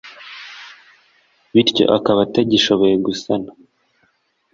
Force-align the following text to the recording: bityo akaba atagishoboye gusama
bityo 1.53 1.83
akaba 1.97 2.19
atagishoboye 2.27 2.95
gusama 3.05 3.49